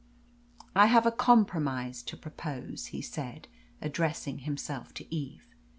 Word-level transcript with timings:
"I 0.75 0.87
have 0.87 1.05
a 1.05 1.11
compromise 1.11 2.01
to 2.01 2.17
propose," 2.17 2.87
he 2.87 3.03
said, 3.03 3.47
addressing 3.83 4.39
himself 4.39 4.95
to 4.95 5.05
Eve. 5.15 5.47